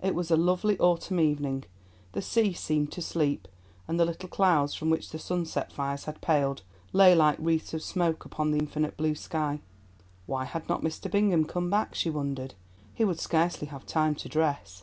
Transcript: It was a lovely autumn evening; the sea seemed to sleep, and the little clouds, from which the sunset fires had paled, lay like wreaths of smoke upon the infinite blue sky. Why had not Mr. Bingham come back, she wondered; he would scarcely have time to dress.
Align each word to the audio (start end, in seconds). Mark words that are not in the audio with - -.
It 0.00 0.14
was 0.14 0.30
a 0.30 0.36
lovely 0.36 0.78
autumn 0.78 1.18
evening; 1.18 1.64
the 2.12 2.22
sea 2.22 2.52
seemed 2.52 2.92
to 2.92 3.02
sleep, 3.02 3.48
and 3.88 3.98
the 3.98 4.04
little 4.04 4.28
clouds, 4.28 4.74
from 4.74 4.90
which 4.90 5.10
the 5.10 5.18
sunset 5.18 5.72
fires 5.72 6.04
had 6.04 6.20
paled, 6.20 6.62
lay 6.92 7.16
like 7.16 7.34
wreaths 7.40 7.74
of 7.74 7.82
smoke 7.82 8.24
upon 8.24 8.52
the 8.52 8.58
infinite 8.60 8.96
blue 8.96 9.16
sky. 9.16 9.58
Why 10.24 10.44
had 10.44 10.68
not 10.68 10.82
Mr. 10.84 11.10
Bingham 11.10 11.44
come 11.46 11.68
back, 11.68 11.96
she 11.96 12.10
wondered; 12.10 12.54
he 12.94 13.04
would 13.04 13.18
scarcely 13.18 13.66
have 13.66 13.84
time 13.84 14.14
to 14.14 14.28
dress. 14.28 14.80